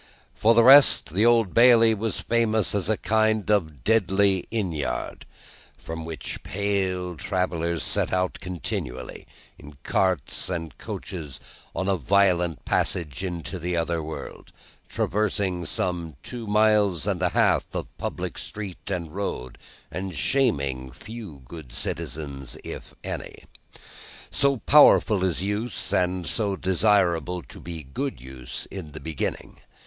[0.33, 5.27] For the rest, the Old Bailey was famous as a kind of deadly inn yard,
[5.77, 9.27] from which pale travellers set out continually,
[9.59, 11.39] in carts and coaches,
[11.75, 14.51] on a violent passage into the other world:
[14.89, 19.59] traversing some two miles and a half of public street and road,
[19.91, 23.43] and shaming few good citizens, if any.
[24.31, 29.59] So powerful is use, and so desirable to be good use in the beginning.